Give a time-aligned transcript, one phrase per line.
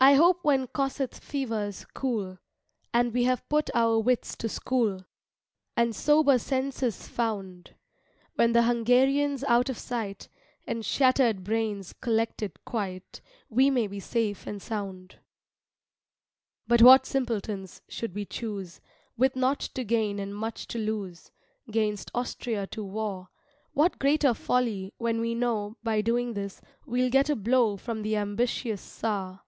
[0.00, 2.38] I hope when Kossuth fever's cool
[2.94, 5.04] And we have put our wits to school,
[5.76, 7.74] And sober senses found;
[8.36, 10.28] When the Hungarian's out of sight
[10.68, 13.20] And shattered brains collected quite,
[13.50, 15.18] We may be safe and sound.
[16.68, 18.80] But what simpletons, should we choose,
[19.16, 21.32] With nought to gain and much to loose,
[21.72, 23.30] 'Gainst Austria to war;
[23.72, 28.14] What greater folly, when we know By doing this, we'll get a blow From the
[28.16, 29.42] ambitious Czar.